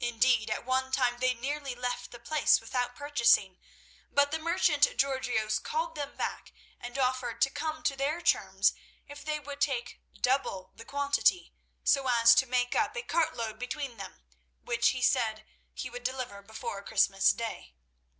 [0.00, 3.56] Indeed, at one time they nearly left the place without purchasing,
[4.10, 8.72] but the merchant Georgios called them back and offered to come to their terms
[9.06, 11.52] if they would take double the quantity,
[11.84, 14.24] so as to make up a cartload between them,
[14.60, 17.76] which he said he would deliver before Christmas Day.